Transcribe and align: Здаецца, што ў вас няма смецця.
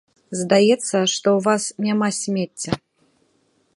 Здаецца, 0.37 0.85
што 0.85 1.03
ў 1.37 1.39
вас 1.49 1.63
няма 1.89 2.07
смецця. 2.21 2.73